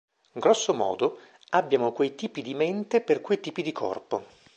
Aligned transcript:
Grosso 0.33 0.73
modo, 0.73 1.19
abbiamo 1.51 1.91
quei 1.91 2.15
tipi 2.15 2.41
di 2.41 2.55
mente 2.55 3.01
per 3.01 3.21
quei 3.21 3.39
tipi 3.39 3.61
di 3.61 3.71
corpo. 3.71 4.25